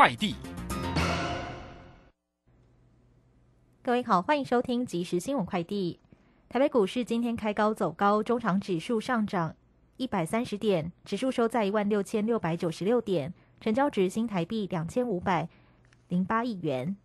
[0.00, 0.34] 快递，
[3.82, 6.00] 各位好，欢迎收听即时新闻快递。
[6.48, 9.54] 台北股市今天开高走高，中场指数上涨
[9.98, 15.46] 一百三十点，指数收在一万六千六百九十六点，成交值新台币两千五百
[16.08, 16.96] 零八亿元。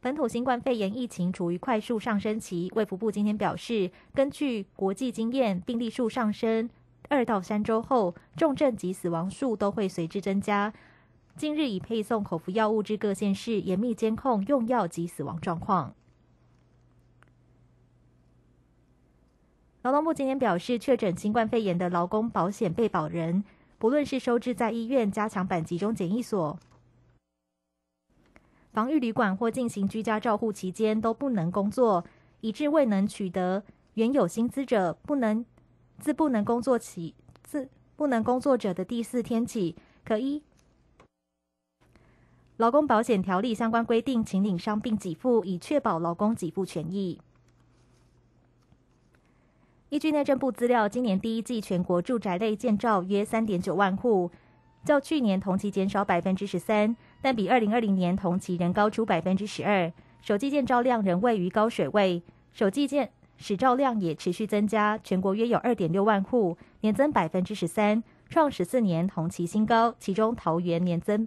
[0.00, 6.70] 本土新冠肺炎疫情处于快速上升期，卫福部今天表示，根据国际经验，病例数上升
[7.08, 10.72] 二到三周后，重症及死亡数都会随之增加。
[11.40, 15.94] 近日已配送口服药物至各县市，严密监控用药及死亡状况。
[19.80, 23.42] 劳动部今天表示，确诊新冠肺炎的劳工保险被保人，
[23.78, 26.58] 不论是收治在医院、加强版集中检疫所、
[28.74, 32.04] 防御旅馆或进行居家照护期间，都不能工作，
[32.42, 33.64] 以致未能取得
[33.94, 35.42] 原有薪资者，不能
[35.98, 40.42] 自不能工作起自不能工作者的第四天起，可依。
[42.60, 47.18] 劳工保险条例相关规定，请领伤病给付，以确保劳工给付权益。
[49.88, 54.30] 依据内政部资料，今年第一季全国住宅类建造约三点九万户，
[54.84, 59.90] 较去年同期减少百分之十三，但比二零二零年同期仍高出百分之十二。
[60.20, 69.94] 手机建造量仍位于高水位，手机建使照量也持续增加，全国约有二点六万户，年增百分之十三，创十四年同期新高。
[69.98, 71.26] 其中桃园年增。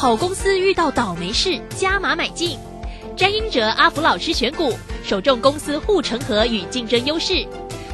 [0.00, 2.56] 好公司遇到倒霉事，加码买进。
[3.16, 4.72] 詹英哲、阿福老师选股，
[5.02, 7.44] 首重公司护城河与竞争优势。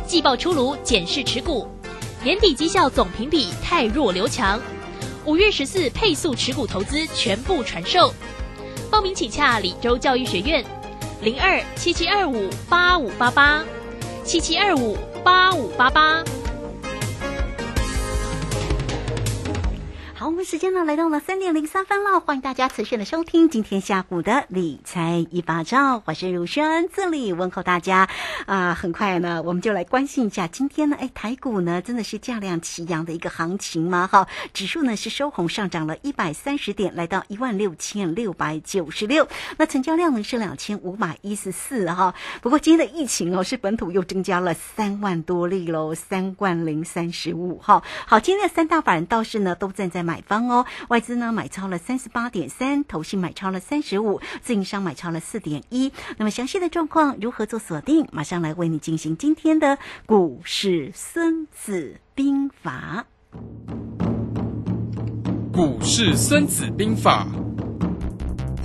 [0.07, 1.67] 季报出炉，检视持股。
[2.23, 4.61] 年底绩效总评比太弱留强。
[5.25, 8.13] 五月十四配速持股投资全部传授。
[8.91, 10.63] 报名请洽李州教育学院，
[11.23, 13.65] 零二七七二五八五八八，
[14.23, 16.23] 七七二五八五八八。
[20.35, 28.09] 我们时间呢来到了三点零三分了，欢迎大家持续的收听今天下午的理财一把照，我是如轩，这里问候大家
[28.47, 28.75] 啊。
[28.75, 34.09] 很快呢，我们就来关心一下今天呢，哎，台股呢真的是价量齐扬的一个行情吗？
[34.11, 42.13] 哈，指数呢是收红上涨了一百三十点，来到一万六千六百九十六，那成交量呢是两千五百一十四哈。
[42.43, 47.85] 不过今天的疫情哦，是本土又增加了三万多例喽，三万零三十五哈。
[48.05, 50.24] 好，今天的三大法人倒是呢都站在买。
[50.27, 55.93] 方哦，外资呢买超了三十八点三，投信买超了三十五，自营商买超了四点一。
[56.17, 58.07] 那么详细的状况如何做锁定？
[58.11, 63.07] 马上来为你进行今天的股市孙子兵法。
[65.53, 67.27] 股市孙子兵法，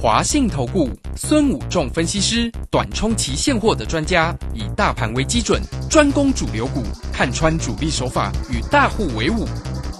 [0.01, 6.83] 华信投顾孙武仲分析师，短冲期现货的专家，以大盘为基准，专攻主流股，
[7.13, 9.45] 看穿主力手法，与大户为伍。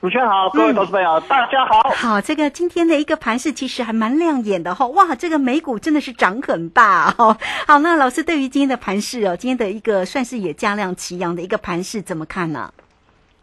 [0.00, 1.82] 主持人好，各位投资朋友，大家好。
[1.90, 7.36] 好，这个今天的一个盘势其实还蛮亮眼的哈，哇，这个美股真的是涨很大哦。
[7.68, 12.72] 好，那老师对于今天的盘势哦，今天的一个算是也加量齐扬的一个盘势，怎么看呢？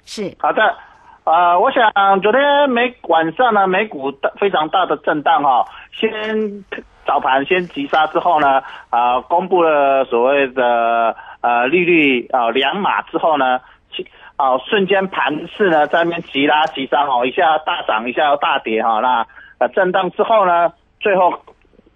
[0.04, 0.76] 是好的，
[1.26, 1.92] 呃，我想
[2.24, 5.64] 昨天美晚上呢，美股大非常大的震荡哈，
[5.94, 6.66] 先
[7.06, 13.60] 早盘先急杀之后呢，啊，公布了所谓的呃利率啊两码之后呢。
[14.38, 19.26] 啊，瞬间盘势呢在那边急拉急杀哦，一下大涨，一下又大跌哈，那
[19.58, 21.34] 呃震荡之后呢，最后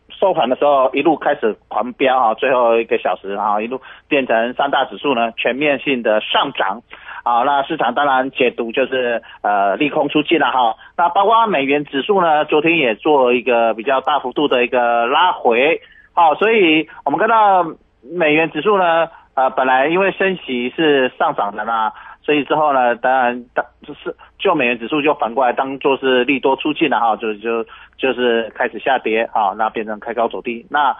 [0.09, 6.81] 收盘的时候一路开始狂飙哈，最后一个小时哈，一路变成三大指数呢全面性的上涨。
[7.23, 10.75] 啊，那市场当然解读就是呃利空出尽了哈。
[10.97, 15.79] 那包括美元指数呢，昨天也做一个比较大幅度的一个拉回。
[16.13, 17.63] 好，所以我们看到
[18.01, 21.93] 美元指数呢，呃，本来因为升息是上涨的嘛，
[22.31, 27.61] 所以之后呢，当然当就是就美元指数就反过来当做是利多出尽了哈，就就
[27.97, 30.65] 就是开始下跌啊，那变成开高走低。
[30.69, 30.95] 那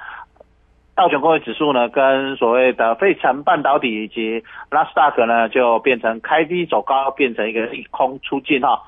[0.93, 8.81] 道琼工业指数呢，跟所谓的费城半导体以及纳斯达克呢，就变成开低走高，变成一个利空出尽哈。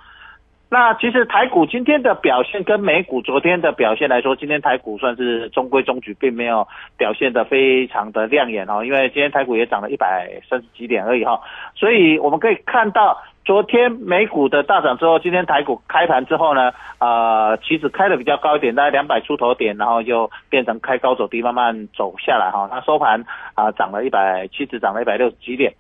[0.74, 6.68] 那其实台股今天的表现跟美股昨天的表现来说，今天台股算是中规中矩，并没有
[6.98, 8.84] 表现的非常的亮眼哦。
[8.84, 11.42] 因为今天台股也涨了一百三十几点而已哈，
[11.76, 13.22] 所以我们可以看到。
[13.46, 22.70] 昨天美股的大涨之后，今天台股开盘之后呢，呃，其实开的比较高一点，大概两百出头点，然后就变成开高走低，慢慢走下来哈。
[22.72, 23.26] 它收盘
[23.56, 25.74] 啊涨了一百，七十涨了一百六十几点。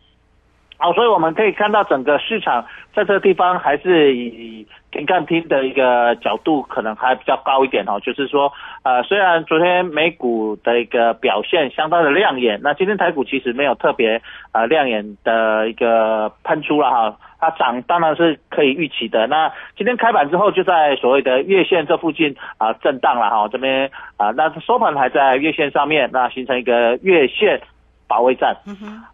[0.77, 8.51] 好，所以我们可以看到整个市场在这个地方还是以停看听的一个角度可能还比较高一点哦，就是说，
[8.83, 14.21] 呃，虽然昨天美股的一个表现相当的亮眼，那今天台股其实没有特别
[14.51, 17.17] 呃亮眼的一个喷出了哈。
[17.39, 19.27] 它涨当然是可以预期的。
[19.27, 27.61] 那今天开盘之后就在所谓的月线这附近啊震荡了哈，这边啊那收盘还在月线上面，那形成一个月线
[28.07, 28.57] 保卫战。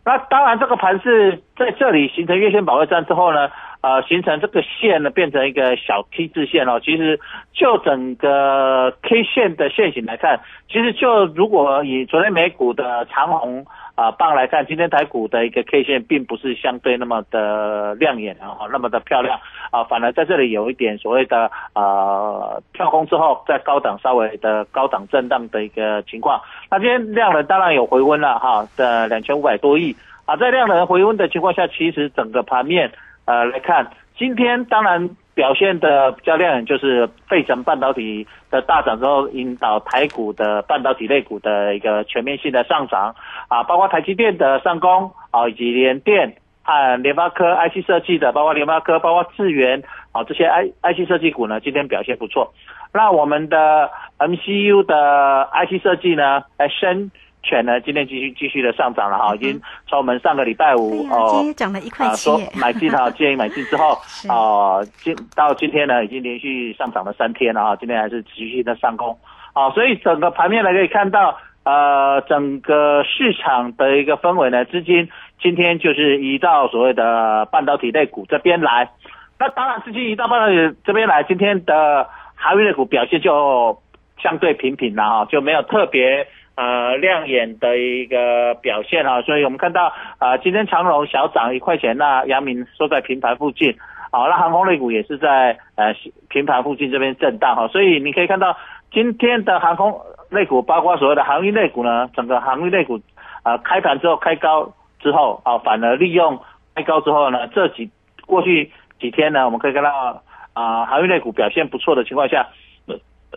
[0.06, 3.50] 那当然这个盘是在这里形成月线保卫战之后呢，
[3.82, 6.80] 呃形成这个线呢变成一个小 T 字线哦。
[6.84, 7.20] 其实
[7.54, 10.40] 就整个 K 线的线型来看，
[10.70, 13.66] 其实就如果以昨天美股的长红。
[14.00, 19.38] 啊，棒来看，今天台股的一个 K 线并不是相对那么的亮眼啊，那么的漂亮
[19.72, 26.40] 啊，反而在这里有一点所谓的呃跳空之后，在高档稍微的高档震荡的一个情况。
[26.72, 29.94] 那今天量能当然有回温了哈，的两千五百多亿
[30.24, 32.90] 啊，在量能回温的情况下，其实整个盘面
[33.30, 35.10] 呃来看，今天当然。
[35.36, 43.16] 表现的比较亮眼，就是费城半导体的大涨之后，引导台股的半导体类股的一个全面性的上涨
[43.48, 49.82] 啊，包括台积电的上攻啊，以及联电和联发科 IC 设计的，包括联发科，包括智源
[50.12, 52.52] 啊这些 I IC 设计股呢，今天表现不错。
[52.94, 57.12] 那我们的 MCU 的 IC 设计呢，来升。
[57.42, 63.98] 全呢，今天继续继续的上涨了哈，已经从我们上个礼拜五哦，涨了一块七，说买进哈， 建议买进之后
[64.28, 69.18] 哦，今到今天呢，已经连续上涨了三天了哈，今天还是持续的上攻，
[69.54, 75.08] 啊，所以整个盘面呢可以看到，呃，整个市场的一个氛围呢，资金
[75.42, 78.92] 今天就是移到所谓的半导体类股这边来，
[79.40, 83.82] 那当然资金移到半导体这边来，今天的航运类股表现就
[84.22, 86.28] 相对平平了哈，就没有特别。
[86.60, 93.78] 呃，亮眼的一个表现啊，所以我们看到啊，今天长荣小涨一块钱，那阳明收在平盘附近，
[94.12, 95.96] 好，那航空类股也是在呃
[96.28, 98.58] 平盘附近这边震荡哈，所以你可以看到
[98.92, 100.02] 今天的航空
[100.32, 103.00] 类股，包括所谓的航运类股呢，整个航运类股
[103.44, 106.42] 啊开盘之后开高之后啊，反而利用
[106.76, 107.90] 开高之后呢，这几
[108.26, 108.70] 过去
[109.00, 110.22] 几天呢，我们可以看到
[110.52, 112.50] 啊航运类股表现不错的情况下，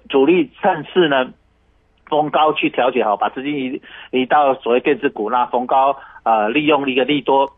[0.09, 1.31] 主力趁势呢。
[2.13, 7.53] 逢高去调节好，把资金移移到所谓电子股，那逢高呃利用一个利多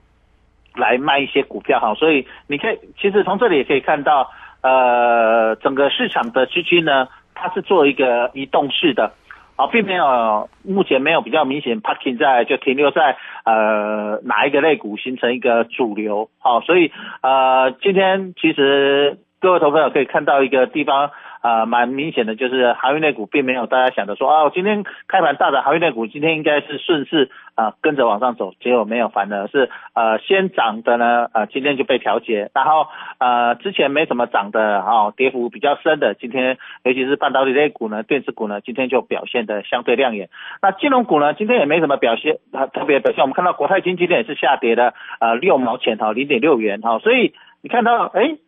[0.76, 4.30] 来卖一些股票哈，所以你可以其实从这里也可以看到，
[4.62, 9.14] 呃整个市场的资金呢，它是做一个移动式的，
[9.56, 16.92] 啊并没有目前没有比较明显 parking 在就停留在呃哪一个类股形成一个主流，好，所以
[17.22, 21.10] 呃今天其实各位投资者可以看到一个地方。
[21.44, 32.86] 啊，蛮明显的，就是航运类股并没有大家想的说，哦，今天开盘大涨，航运类股今天应该是顺势啊跟着往上走，结果没有，反而是呃先涨的呢，呃今天就被调节，然后
[33.18, 40.30] 呃之前没怎么涨的，哦跌幅比较深的，今天尤其是半导体类股呢，电子股呢，今天就表现的相对亮眼。
[40.62, 42.38] 那金融股呢，今天也没什么表现，
[42.72, 48.38] 特别表现，我们看到国泰金今天也是下跌的，呃六毛钱哈，零点六元哈，所以你看到哎。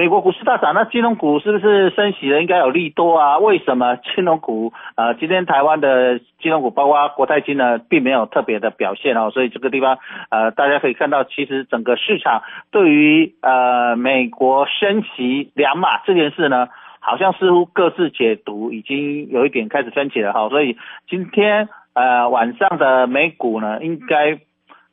[0.00, 2.40] 美国股市大涨，那金融股是不是升息了？
[2.40, 3.36] 应该有利多啊？
[3.36, 9.30] 为什么金融股呃，今天台湾的金融股，包括国泰金呢，并没有特别的表现哦。
[9.30, 9.98] 所以这个地方
[10.30, 12.40] 呃，大家可以看到，其实整个市场
[12.70, 16.68] 对于呃美国升息两码这件事呢，
[17.00, 20.48] 好像似乎各自解读已经有一点开始分歧了哈。
[20.48, 20.78] 所以
[21.10, 24.38] 今天呃晚上的美股呢，应该。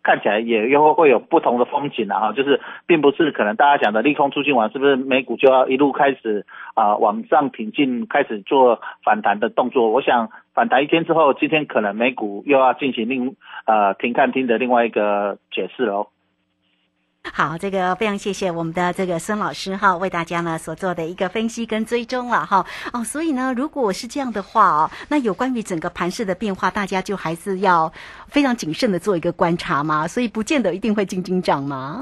[0.08, 6.46] 看起来也又会有不同的风景了哈，就是并不是可能大家讲的利空出尽完，是不是美股就要一路开始
[6.76, 9.90] 啊、往上挺进，开始做反弹的动作？
[9.90, 13.36] 我想反弹一天之后，今天可能美股又要进行另
[13.66, 16.08] 呃停看听的另外一个解释喽。
[17.34, 22.66] 好，这个非常谢谢我们的这个孙老师哈，为大家呢所做的一个分析跟追踪了哈。
[22.94, 27.92] 哦，所以呢，如果是这样的话哦，那有关于整个盘势的变化，大家就还是要
[28.28, 30.08] 非常谨慎的做一个观察嘛。
[30.08, 32.02] 所以不见得一定会进进涨吗？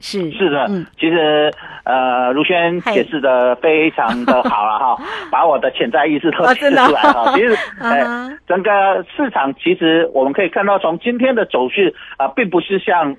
[0.00, 7.32] 是是的，嗯，其实呃，卢轩解释的非常的好了哈， 把我的潜在意识都解释出来哈。
[7.34, 8.70] 其实呃嗯哼，整个
[9.16, 13.16] 市场其实我们可以看到，从今天的走势啊、并不是像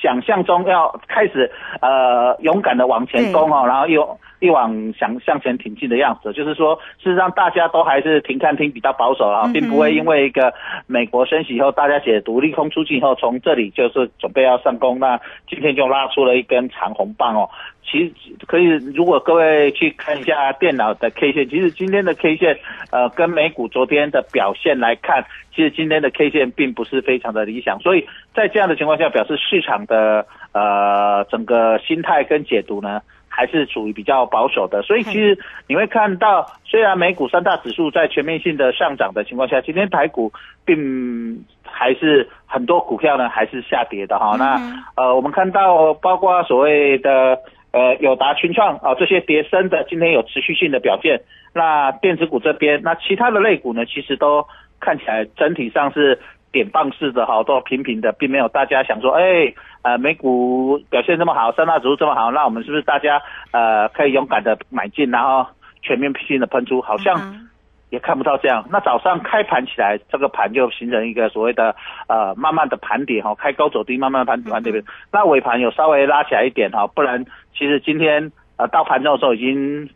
[0.00, 6.32] 想象中要开始呃勇敢的往前攻哦，然后又一往想向前挺进的样子。
[6.32, 10.52] 就是说，事实上大家都还是停看听比较保守啊，并不会因为一个
[10.86, 17.48] 美国升息以后，大家解读利空出尽以后，从这里就是准备要上攻，那今天就拉出了一根长红棒哦。
[17.92, 18.12] 其实
[18.46, 22.58] 可以，如果各位去看一下电脑的 K 线，其实今天的 K 线，
[22.90, 34.80] 呃，跟美股昨天的表现来看，其实今天的 K 线并不是非常的理想，所以在这样的情况下，表示市场的呃整个心态跟解读呢，还是属于比较保守的。
[34.80, 40.32] 所以其实你会看到，虽然美股三大指数在全面性的上涨的情况下，今天台股
[40.64, 44.36] 并还是很多股票呢还是下跌的哈。
[44.38, 47.38] 那呃，我们看到包括所谓的
[47.72, 51.22] 呃友达、群创啊、这些跌升的，今天有持续性的表现。
[51.54, 54.46] 那电子股这边，那其他的类股呢，其实都
[54.80, 56.18] 看起来整体上是
[56.50, 59.52] 点棒式的哈，都平平的，并没有大家想说，哎，
[59.82, 63.20] 呃，美股表现这么好，三大指数这么好，那我们是不是大家
[63.52, 65.46] 呃可以勇敢的买进，然后
[65.82, 66.80] 全面性的喷出？
[66.80, 67.48] 好像
[67.92, 68.66] 也看不到这样。
[68.70, 71.76] 那早上开盘起来，这个盘就形成一个所谓的
[72.08, 74.72] 呃慢慢的盘底哈，开高走低，慢慢盘盘跌。
[75.12, 77.22] 那尾盘有稍微拉起来一点哈，不然
[77.54, 79.90] 其实今天呃到盘中的时候已经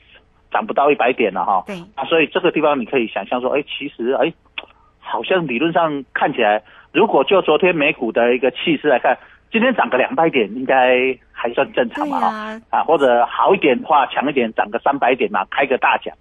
[0.52, 1.64] 涨不到一百点了哈。
[1.66, 4.30] 对，啊，所以这个地方你可以想象说，哎，其实哎，
[5.00, 6.62] 好像理论上看起来，
[6.92, 9.16] 如果就昨天美股的一个气势来看，
[9.50, 12.52] 今天涨个两百点应该还算正常对嘛哈。
[12.52, 16.14] 呀，啊，或者好一点的话，强一点，涨个三百点嘛，开个大奖，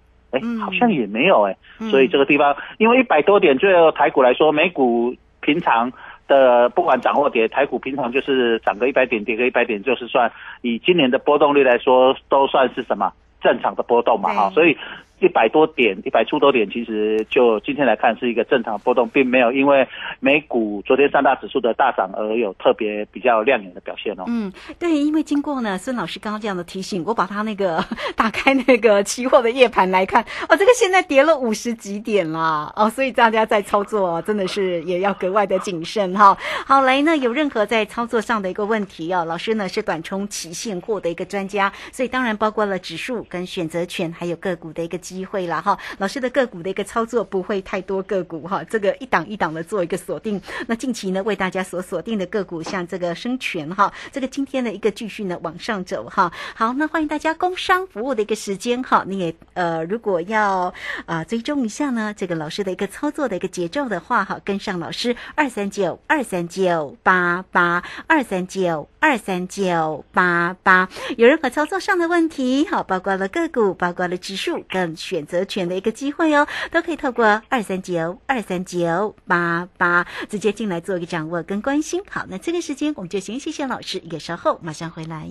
[0.60, 5.92] 好像也没有哎、嗯所以这个地方，因为一百多点，对台股来说，美股平常
[6.26, 10.30] 的不管涨或跌，台股平常就是涨个一百点，跌个一百点，就是算
[10.62, 14.76] 以今年的波动率来说，都算是什么正常的波动嘛哈，所以。
[15.20, 19.86] 一百多点，一百出多点，其实就今天来看是一个正常波动，并没有因为
[20.20, 24.24] 美股昨天三大指数的大涨而有特别比较亮眼的表现哦。
[24.26, 27.82] 嗯，对，因为经过呢孙老师刚刚这样的提醒，我把他那个
[28.14, 36.36] 打开那个期货的夜盘来看，哦，这个现在跌了五十几点啦，哦，所以大家在操作真的是也要格外的谨慎哈。
[36.66, 45.78] 好，来呢，有任何在操作上的一个问题哦，老师呢是短冲期现货的一个专家，所以当然包括了指数跟选择权，还有个股的一个机会啦哈。
[45.98, 50.40] 老师的个股的一个操作不会太多个股哈，这个一档一档的做一个锁定。
[50.66, 56.32] 那近期呢，为大家所锁定的个股，像这个生全哈，这个今天的一个继续呢往上走哈。
[56.54, 60.74] 好，那欢迎大家工商服务的一个时间哈，你也呃如果要
[61.06, 82.02] 啊、追踪一下呢，这个老师的一个操作的一个节奏的话哈，跟上老师二三九二三九八八二三九二三九八八，有任何操作上的问题，好，包括了个股，包括了指数跟选择权的一个机会哦，都可以透过二三九二三九八八直接进来做一个掌握跟关心。
[82.10, 85.30] 好，那这个时间我们就先谢谢老师，也稍后马上回来。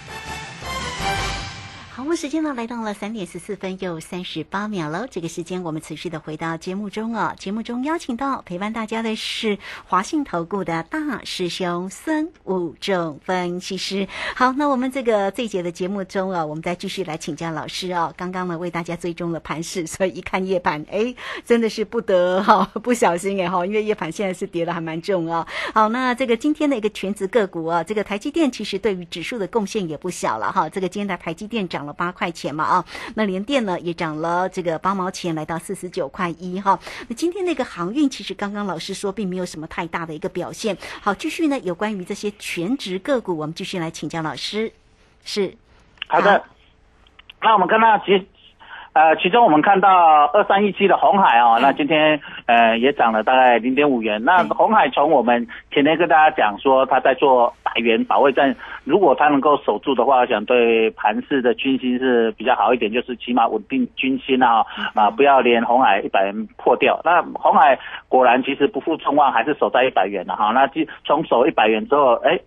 [2.01, 5.05] 好，我们时间呢来到了三点十四分又三十八秒了。
[5.11, 7.31] 这个时间我们持续的回到节目中哦。
[7.37, 14.07] 节目中邀请到陪伴大家的是华信投顾的大师兄孙武仲分析师。
[14.35, 18.11] 好，那我们这个这一节的节目中啊，我们再继续来请教老师哦。
[18.17, 21.13] 刚刚呢为大家追踪了盘势，所以一看夜盘，哎，
[21.45, 25.45] 真的是不得哈、不小心哎哈，因为夜盘现在是跌的还蛮重哦。
[25.71, 30.67] 好，那这个今天的一个全职个股啊，这个台积电其实对于指数的贡献也不小了哈。
[30.67, 32.85] 这个今天的台积电涨了了八块钱嘛啊。
[33.15, 36.79] 那联电呢也涨了这个八毛钱，来到四十九块一哈。
[37.07, 40.77] 那今天那个航运其实刚刚老师说并没有什么太大的一个表现。
[41.01, 44.71] 好，继续呢有关于这些全职个股，我们继续来请教老师。
[45.23, 45.55] 是，
[46.07, 46.43] 好的。
[47.41, 48.05] 那我们看到其
[48.93, 54.21] 呃，其中我们看到二三一七的红海哦，那今天呃也涨了大概零点五元。
[54.23, 66.99] 那红海从我们前天跟大家讲说，他在做百元保卫战，如果他能够守住的话，我想对盘市的军心是比较好一点，就是起码稳定军心啊啊，不要连红海一百元破掉。
[67.05, 67.79] 那红海
[68.09, 70.51] 果然其实不负众望，还是守在一百元了哈。
[70.51, 72.37] 那就从守一百元之后，哎。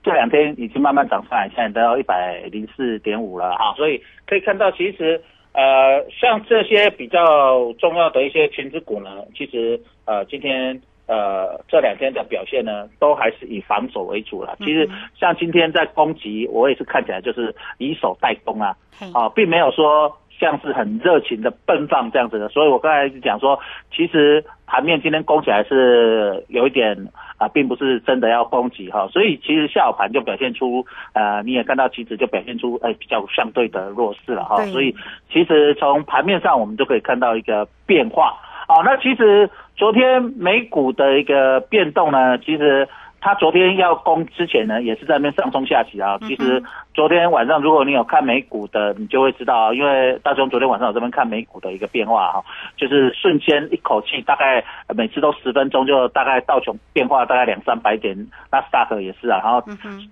[0.00, 5.20] 这两天已经慢慢涨上来，现在都要一百零四点五了哈，所以可以看到，其实
[5.52, 14.56] 呃，像这些比较重要的一些全职股呢，其实呃，今天呃这两天的表现呢，都还是以防守为主了。
[14.58, 14.88] 其实
[15.18, 18.76] 像今天在攻击，我也是看起来就是以守代攻啊，
[19.12, 20.16] 啊，并没有说。
[20.38, 23.58] 像是很热情的奔放这样子的，所以我刚才讲说，
[23.92, 26.96] 其实盘面今天攻起来是有一点
[27.38, 34.94] 啊，并不是真的要攻击哈，所以其实下午盘就表现出呃，你也看到其实就表现出哎比较相对的弱势了哈，所以
[35.32, 38.34] 其实从盘面上我们就可以看到一个变化。
[38.68, 42.88] 啊，那其实昨天美股的一个变动呢，其实。
[43.20, 46.18] 他昨天要攻之前呢，也是在那边上冲下起啊。
[46.22, 46.62] 其实
[46.94, 52.44] 昨天晚上，如果你有看美股的，你就会知道，因为大雄昨天晚上有这边看美股的一个变化哈，
[52.76, 58.16] 就是瞬间一口气，大概每次都十分钟，就大概道琼变化大概两三百点，
[58.50, 59.62] 那 stock 也是啊，然后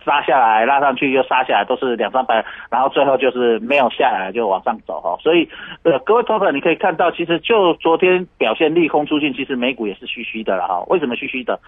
[0.04, 5.16] 杀下来拉上去又杀下来，都是两三百，然后最后就是没有下来就往上走哈。
[5.22, 5.48] 所以
[5.84, 10.82] 呃，各位投资者你可以看到，其实就昨天表现利空出尽，其实美股也是虚虚的了哈。
[10.88, 11.58] 为什么虚虚的？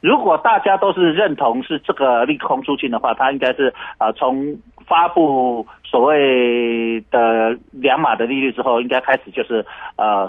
[0.00, 10.28] 如果大家都是认同是这个利空出尽的话，它应该是呃从发布所谓的两码的利率之后，应该开始就是呃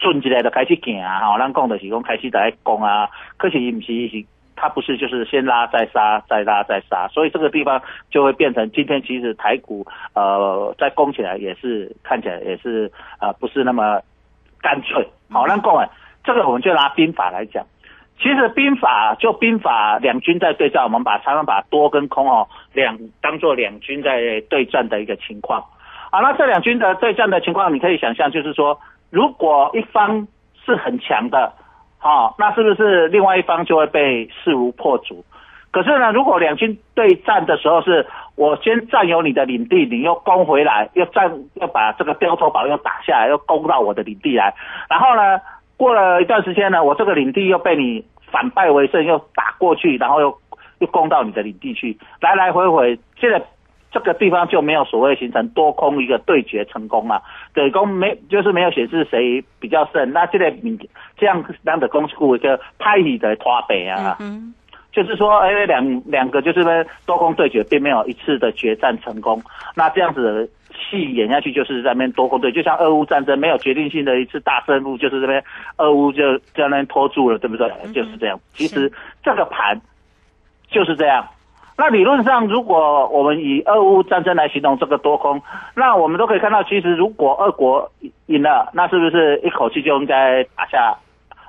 [0.00, 4.24] 顺起来的开始行啊，好，让供的提供开始在供啊，可是不是，
[4.56, 7.80] 它不是就是先拉再杀，再拉再杀，所以这个地方
[8.10, 14.00] 就会变成今天其实台股呃在攻起来也是看起来也是呃不是那么
[14.60, 15.88] 干脆，好，让供啊，
[16.24, 17.64] 这个我们就拿兵法来讲。
[18.18, 25.64] 其实兵法就兵法两军在对战，我们把常常把多跟空哦两当做两军在对战的一个情况。
[26.10, 28.78] 啊，那这两军的对战的情况，你可以想象，就是说，
[29.10, 30.28] 如果一方
[30.64, 31.52] 是很强的，
[31.98, 35.24] 好，那是不是另外一方就会被势如破竹？
[35.70, 44.54] 可是呢，如果两军对战的时候，是我先占有你的领地，你又攻回来，又占又把这个雕头堡又打下来，又攻到我的领地来，
[44.90, 45.40] 然后呢，
[45.82, 48.04] 过了一段时间呢，我这个领地又被你。
[48.32, 50.34] 反败为胜，又打过去，然后又
[50.78, 53.42] 又攻到你的领地去，来来回回，现在
[53.90, 57.20] 这个地方就没有所谓形成多空一个对决成功嘛？
[57.52, 60.78] 对攻没就是没有显示谁比较胜，那现在你
[61.18, 64.54] 这样样的公司一个派你的拖北啊，嗯
[64.92, 69.42] 就是说，因为，两两个就是呢多空对决，并没有一次的决战成功，
[69.74, 70.50] 那这样子。
[70.90, 75.42] 戏演下去就是在那边多空对，就像俄乌战争没有决定性的一次大胜负，就是这边
[75.76, 77.70] 俄乌就在那边拖住了，对不对？
[77.92, 78.40] 就是这样。
[78.54, 78.90] 其实
[79.22, 79.78] 这个盘
[80.70, 81.28] 就是这样。
[81.76, 85.40] 那理论上，如果我们以俄乌战争来形容这个多空，
[85.74, 87.90] 那我们都可以看到，其实如果俄国
[88.26, 90.96] 赢了，那是不是一口气就应该打下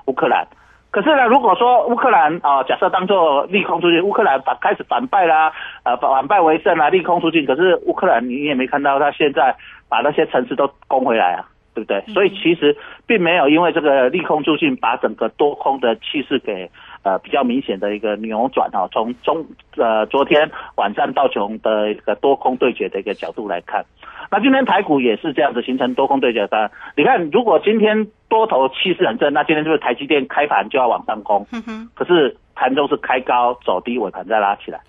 [0.06, 0.46] 乌克兰？
[0.94, 5.52] 可是呢，如果说乌克兰啊，假设当做利空出尽，乌克兰反开始反败啦，
[5.84, 7.48] 呃，反败为胜啦，利空出尽。
[7.48, 9.56] 可是乌克兰你也没看到他现在
[9.90, 12.00] 把那些城市都攻回来啊，对不对？
[12.14, 12.78] 所以其实
[13.08, 16.70] 并没有因为这个利空出尽，把整个多空的气势给
[17.04, 18.88] 呃比较明显的一个扭转哈。
[18.92, 19.46] 从中
[19.78, 23.86] 呃昨天晚上到琼的一个多空对决的一个角度来看。
[24.32, 26.72] 那今天台股也是这样子形成多空对决的。
[26.98, 31.46] 你看，如果今天多头气势很正，那今天就是台积电开盘就要往上攻。
[31.52, 34.80] 嗯可是盘中是开高走低，尾盘再拉起来。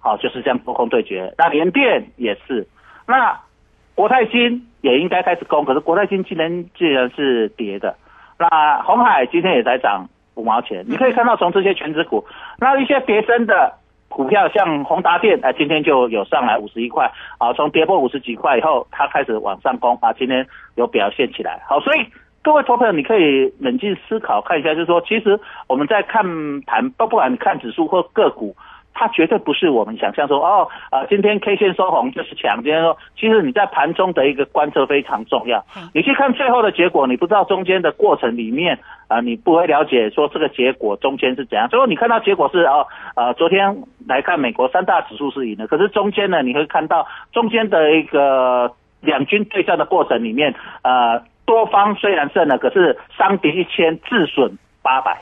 [0.00, 1.32] 好，就是这样多空对决。
[1.38, 2.66] 那联电也是。
[3.06, 3.40] 那
[3.94, 7.96] 国泰金也应该开始攻，可是国泰金今天既然是跌的。
[8.38, 10.84] 那红海今天也在涨五毛钱。
[10.88, 12.24] 你可以看到从这些全指股，
[12.58, 13.74] 那一些跌升的。
[14.06, 22.06] 股票像宏达电，哎，今天就有上来五十一块，啊，从跌破五十几块以后，它开始往上攻，啊，今天有表现起来，好，所以
[22.40, 26.22] 各位投朋友，你可以冷静思考看一下，就是说，其实我们在看
[26.60, 28.54] 盘，不不管看指数或个股，
[28.94, 32.62] 它绝对不是我们想象说哦，呃，今天 K 线收红就是强。
[32.62, 35.64] 今天说，其实你在盘中的一个观测非常重要。
[35.92, 38.78] 你去看最后的结果，你不知道中间的过程里面
[39.08, 41.68] 啊、你不会了解说这个结果中间是怎样。
[41.68, 55.20] 最后你看到结果是哦，呃，昨天来看美国三大指数是赢的，可是中间呢，你会看到中间的一个两军对战的过程里面，呃，多方虽然胜了，可是伤敌一千，自损八百。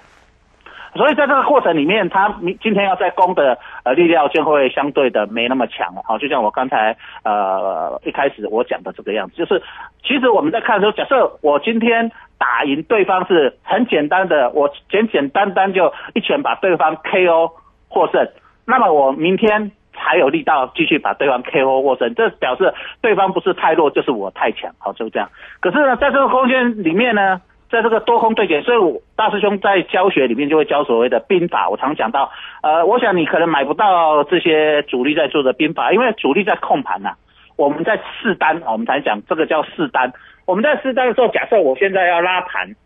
[0.94, 6.02] 所以在这个过程里面，他明今天要在攻的呃力量就会相对的没那么强了。
[6.04, 9.62] 好，就像我刚才呃一开始我讲的这个样子，就是
[10.04, 17.52] 其实我们在看的时候，假设我今天打赢对方是很简单的，我简简单单就一拳把对方 KO
[17.88, 18.28] 获胜，
[18.66, 24.70] 那么我明天还有力道继续把对方 KO 获胜，这表示对方不是太弱，就是我太强。
[24.78, 25.30] 好，就这样。
[25.60, 27.40] 可是呢，在这个空间里面呢。
[27.72, 31.70] 在这个多空对决，所以我大师兄在教学里面就会教所谓的兵法。
[31.70, 32.30] 我常讲到，
[32.62, 37.14] 呃，我想你可能买不到这些主力在做的兵法，因为主力在控盘呐、
[37.56, 40.12] 我们在试单，我们才讲这个叫试单。
[40.44, 42.76] 我们在试单的时候，假设我现在要拉盘，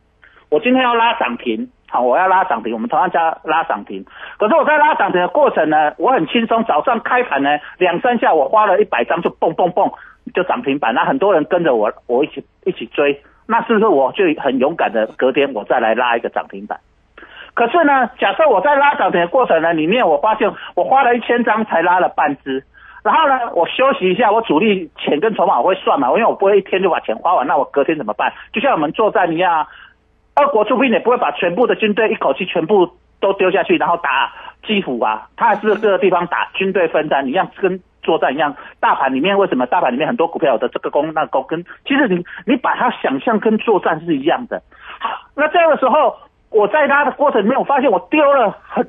[0.51, 4.05] 我今天要拉涨停，好，我要拉涨停，我们同样加拉涨停。
[4.39, 9.91] 可是我在拉涨停的过程呢，我很轻松，早上开盘呢两三下，我花了一百张就蹦蹦蹦
[10.33, 13.21] 就涨停板，那很多人跟着我，我一起一起追。
[13.47, 16.79] 那是不是我就很勇敢的隔天我再来拉一个涨停板？
[17.55, 22.65] 可是呢，假设我在拉涨停的过程呢里面，我发现我花了一千张才拉了半只，
[23.03, 28.33] 然后呢，我休息一下，我主力钱跟筹码我会算嘛，因为我不会一天就把钱花完，那我隔天怎么办？
[28.53, 29.67] 就像我们作战一样，
[30.35, 34.33] 二国出兵也不会把全部的军队一口气全部都丢下去，然后打
[34.67, 37.81] 基辅啊，他还是各个地方打军队分散，一样跟。
[38.07, 44.63] 作战一样，大盘里面为什么大盘里面很多股票的这个攻那个攻，跟其实你你把它想象跟作战是一样的。
[45.01, 46.17] 好，那这样的时候，
[46.51, 48.89] 我在拉的过程里面，我发现我丢了很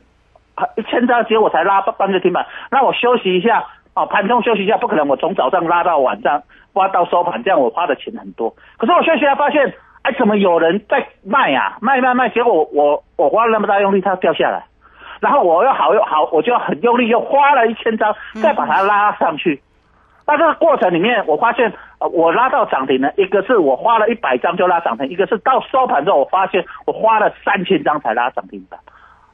[0.55, 2.45] 很一千张，结果我才拉半个停板。
[2.69, 8.53] 那我休息一下，哦，盘中休息一下，不可能我从早上拉到晚上，挖到收盘，这样我花的钱很多。
[8.77, 14.65] 可是我休息下发现，哎，怎么有人在卖呀、卖卖卖，结果我我花了那么大用力，它掉下来。
[15.19, 19.61] 然后我又好又好，我就很用力，又花了一千张，再把它拉上去。
[20.25, 28.79] 那这个过程里面，我发现，呃，我拉到涨停呢，一个是我花了一百张就拉涨停，一个是到收盘之后，我发现我花了三千张才拉涨停板。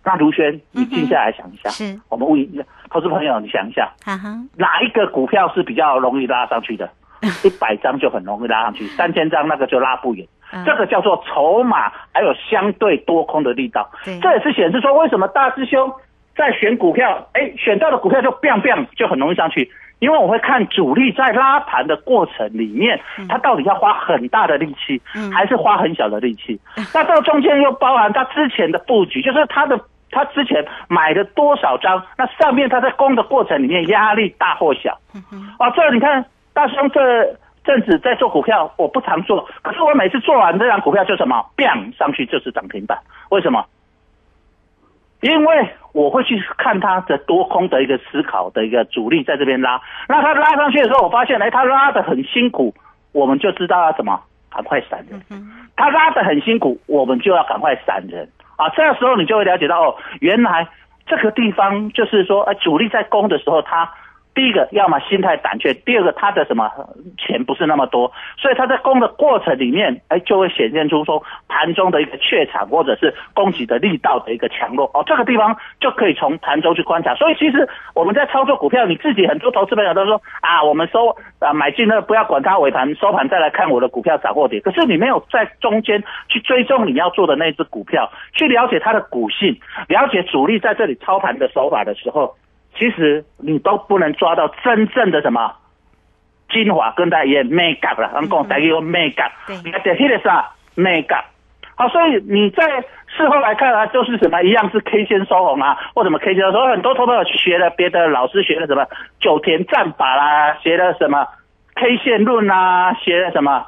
[0.05, 6.89] 那卢轩，你静下来想一下，是我们问一下投资朋友，你想一下，哈哈，哪一个股票是比较容易拉上去的？
[7.43, 10.27] 一百张就很容易拉上去，三千张那个就拉不远。
[10.53, 13.89] 嗯这个叫做筹码，还有相对多空的力道。
[14.05, 15.91] 对这也是显示说，为什么大师兄
[16.35, 26.59] 在选股票，哎，选到的股票就 biang biang 就很容易上去，因为我会看主力在拉盘的过程里面，他到底要花很大的力气，嗯还是花很小的力气？
[26.93, 29.79] 那这个中间又包含他之前的布局，就是他的。
[30.15, 31.99] 他之前买了多少张？
[32.15, 34.95] 那上面他在攻的过程里面压力大或小？
[35.57, 37.01] 哦，这你看大师兄这
[37.63, 42.97] 阵子在做股票，我不常做，可是我每次做完这张股票就什么，biang 上去就是涨停板，
[43.29, 43.65] 为什么？
[45.21, 52.75] 因为我会去看它的多空的一个思考的一个主力在这边拉，那它拉上去的时候，我发现哎，它拉的很辛苦，
[53.13, 54.19] 我们就知道要怎么
[54.51, 55.21] 赶快闪人。
[55.77, 58.69] 它拉的很辛苦，我们就要赶快闪人啊！
[58.75, 60.67] 这个时候你就会了解到哦，原来
[61.07, 63.89] 这个地方就是说，呃，主力在攻的时候，他
[64.35, 66.71] 第一个要么心态胆怯，第二个他的什么
[67.17, 77.13] 钱不是那么多，所以他在攻的过程里面，哎，就会显现出说盘中的一个怯场或者是攻击的力道的一个强弱哦，这个地方就可以从盘中去观察。
[77.13, 92.33] 所以其实我们在操作股票，你自己很多投资朋友都说啊，我们收啊买进了不要管它尾盘收盘再来看我的股票涨或跌，可是你没有在中间去追踪你要做的那只股票，去了解它的股性，了解主力在这里操盘的手法的时候。
[92.77, 95.55] 其实你都不能抓到真正的什么
[96.49, 99.15] 精华，跟大家也 make up 了，咱讲大家有 make
[99.63, 101.25] 你看这些的啥？make up。
[101.75, 102.63] 好，所以你在
[103.07, 108.85] 事后来看啊，就是什么一样是 K 线收红啊，或什么 K 线收红，很多投朋友学了别的老师学了什么
[109.19, 111.27] 九田战法啦，学了什么
[111.73, 113.65] K 线论啊，学了什么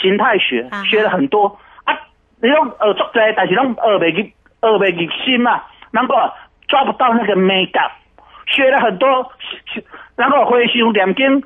[0.00, 1.58] 形态学学了很多。
[1.82, 1.98] 啊，
[2.40, 6.16] 你拢学足济，但是拢学袂入，学袂入心嘛，难怪
[6.68, 7.72] 抓不到那个 make。
[8.48, 9.30] 学了很多，
[10.16, 11.42] 然后回想念经，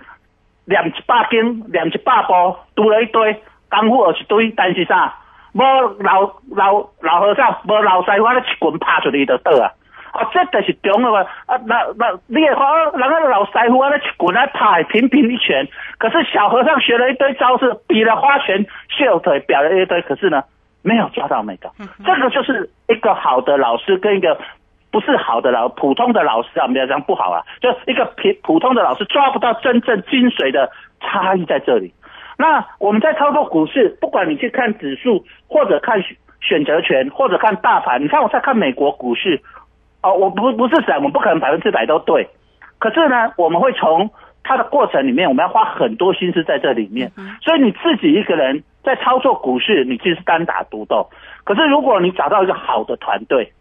[0.64, 5.14] 念一百经，念一百步，读了一堆，功夫有一堆，但是啥，
[5.52, 5.62] 无
[6.02, 9.70] 老老老和尚，无老师傅，咧一棍拍出去就倒啊！
[10.14, 11.20] 哦，这就是中了嘛！
[11.46, 12.62] 啊，那那你也看，
[12.92, 15.66] 人家老师傅啊，咧一棍来拍，平平一拳。
[15.98, 20.44] 可是小和尚学了一堆招式，比了花拳绣腿，表了一堆，可是呢，
[20.82, 21.70] 没有抓到那个。
[22.04, 24.38] 这个就是一个好的老师跟一个
[24.92, 31.92] 不是好的老普通的老师啊，不要讲不好啊，就一个普普通的老师抓不到真正精髓的差异在这里。
[32.38, 39.40] 那我们在操作股市，不管你去看指数，或者看选选择权，或者看大盘，你看我在看美国股市，
[40.02, 42.28] 哦，我不不是神，我们不可能百分之百都对，
[42.78, 44.10] 可是呢，我们会从
[44.42, 51.08] 它的过程里面，我们要花很多心思在这里面，所以你自己一个人在操作股市，你就是单打独斗。
[51.44, 53.52] 可是如果你找到一个好的团队，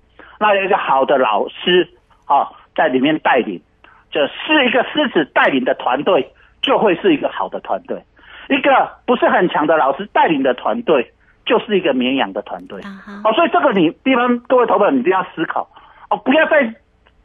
[0.41, 1.88] 那有一个好的老师
[2.25, 3.62] 啊，在里面带领，
[4.10, 8.01] 就是一个狮子带领的团队，就会是一个好的团队。
[8.49, 11.13] 一个不是很强的老师带领的团队，
[11.45, 12.82] 就是一个绵羊的团队。
[13.23, 15.69] 哦，所以这个你地方各位投本，你一定要思考
[16.10, 16.73] 哦，不要再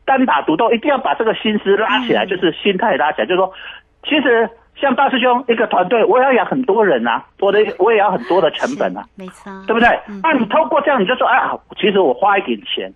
[0.05, 3.53] 单打独斗，一定要把这个心思拉起来，就是心态拉起来，就是说，
[4.05, 9.89] 其实像大师兄一个团队，我也要养很多人啊，我的我也要很多的成本啊，没错，对不对？
[10.23, 12.93] 那你透过这样，你就说，哎，其实我花一点钱，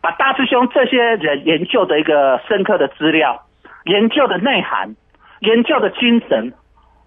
[0.00, 3.42] 把大师兄这些人研究的一个深刻的资料、
[3.84, 4.94] 研究的内涵、
[5.40, 6.52] 研究的精神。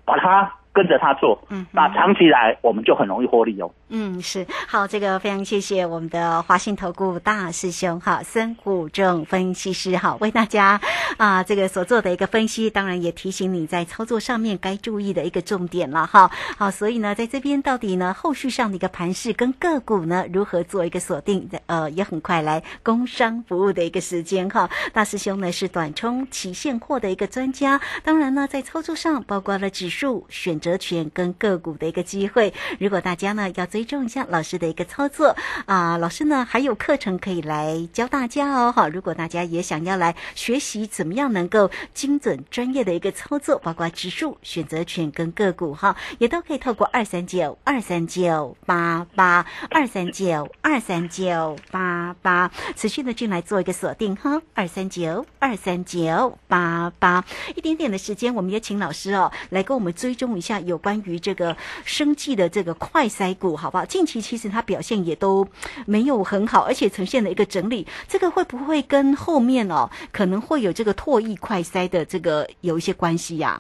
[0.07, 3.69] 把它跟着他做，嗯，那长期来我们就很容易获利哦。
[3.89, 10.81] 嗯，是好，这个非常谢谢我们的华信投顾大师兄哈，孙谷正分析师哈，为大家
[11.15, 16.29] 啊这个所做的一个分析，当然也提醒你在操作上面该注意的一个重点了哈。
[16.57, 21.49] 好，所以呢，在这边到底呢后续上的一个盘势跟个股呢如何做一个锁定？
[21.67, 24.69] 呃，也很快来工商服务的一个时间哈。
[24.91, 32.53] 大师兄呢是短冲期现货的一个专家，当然呢在操作上包括了指数选择权跟个股的一个机会。
[32.79, 35.35] 如果大家呢要追踪一下老师的一个操作
[35.67, 38.87] 啊，老师呢还有课程可以来教大家哦哈。
[38.87, 54.41] 如果大家也想要来学习怎么样能够精准专业的一个操作，包括指数、选择权跟个股哈，也都可以透过二三九二三九八八二三九二三九八八持续的进来做一个锁定哈。
[54.55, 57.23] 二三九二三九八八，
[57.55, 63.83] 一点点的时间，我们也请老师哦来跟我们追踪一下有关于这个生计的这个快筛股哈，好不好？
[63.83, 65.45] 近期其实它表现也都
[65.85, 67.85] 没有很好，而且呈现了一个整理。
[68.07, 73.59] 这个会不会跟后面哦可能会有这个唾液快筛的这个有一些关系呀？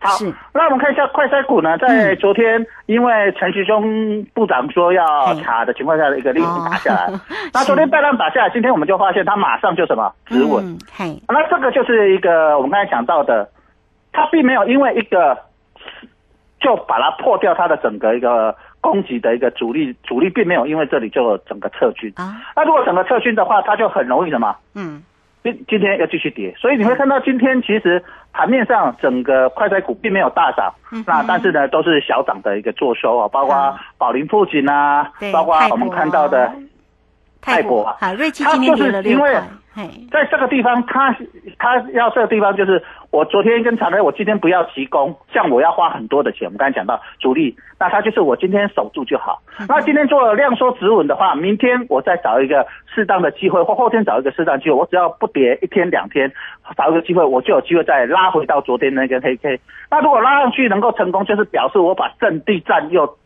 [0.00, 0.16] 好，
[0.52, 7.12] 那我们看一下快筛股呢，在昨天因为陈时中部长说要查的情况下的一个例子打下来，
[7.52, 10.78] 那昨天大量打下来，今天我们就发现它马上就什么止稳。
[10.96, 13.48] 嘿，那这个就是一个我们刚才讲到的，
[14.12, 15.38] 它并没有因为一个
[16.60, 18.56] 就把它破掉它的整个一个。
[18.84, 22.12] 攻击的一个主力，主力并没有因为这里就整个撤军。
[22.16, 22.36] 啊。
[22.54, 24.54] 那如果整个撤军的话，它就很容易什么？
[24.74, 25.02] 嗯，
[25.42, 30.70] 今今天要继续跌，所以你会看到今天其实盘面上整个快衰股并没有大涨，
[31.06, 36.52] 那但是呢都是小涨的一个做收啊，包括宝林富锦啊，包括我们看到的
[37.40, 39.18] 泰国啊，瑞基今天跌了六。
[40.12, 41.12] 在这个地方，他
[41.58, 42.80] 他要这个地方就是，
[43.14, 49.40] 我昨天跟常威，我今天不要急攻，像我要花很多的钱，我们刚才讲到主力，那他就是我今天守住就好。
[49.68, 56.32] 那今天做了量缩止稳的话，明天我再找一个适当的机会，或后天找一个适当机会，我只要不跌一天两天，
[56.76, 59.60] 找一个机会，我就有机会再拉回到昨天那根黑 K。
[59.92, 63.16] 那如果拉上去能够成功，就是表示我把阵地战又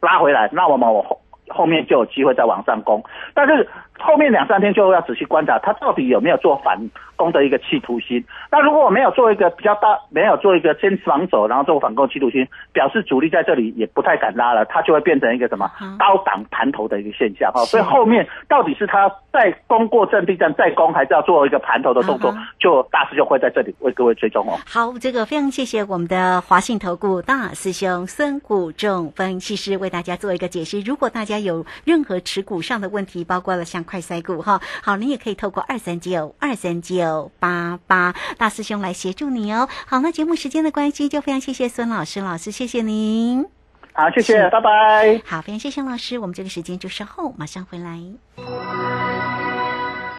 [0.00, 3.68] 拉回来，那我们我后后面就有机会再往上攻，但是。
[3.98, 6.78] 后面两三天就要仔细观察，它到底有没有做反
[7.16, 8.24] 攻的一个企图心。
[8.50, 17.60] 那如果我没有做一个比较大，没有做一个先防守，然后做反攻企图心，表示主力在这里也不太敢拉了，它就会变成一个什么高档盘头的一个现象哈。
[17.64, 24.56] 所以后面到底是它在攻过阵地战再攻，还是要做一个盘头的动作，就大师就会在这里为各位追踪哦。
[24.66, 30.80] 好，这个非常谢谢我们的华信投顾大师兄孙谷仲分析师为大家做一个解析。
[30.82, 39.66] 如果大家有任何持股上的问题，包括了像快赛股哈，好，你也可以透过二三九二三九八八大师兄来协助你哦。
[39.86, 43.46] 好，那节目时间的关系，就非常谢谢孙老师，老师谢谢您。
[43.94, 45.22] 好，谢谢，拜拜。
[45.24, 47.98] 好，非常谢谢老师，我们这个时间就稍后马上回来。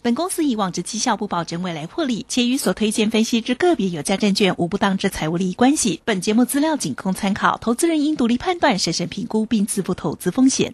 [0.02, 6.02] 本公司以往之绩效不保证未来获利，且与所推荐分析之个别有价证券无不当之财务利益关系。
[6.06, 10.74] 本节目资料仅供参考，投资人应独立判断、审慎评估并自负投资风险。